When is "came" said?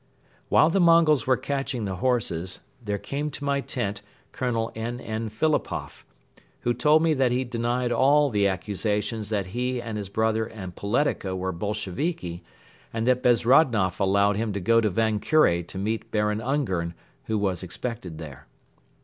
2.97-3.29